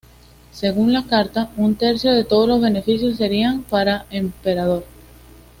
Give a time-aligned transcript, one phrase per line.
[0.49, 4.83] Según la Carta, un tercio de todos los beneficios serían para el emperador.